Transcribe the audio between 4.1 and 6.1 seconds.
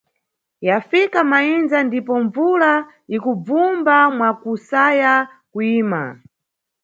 mwakusaya kuyima.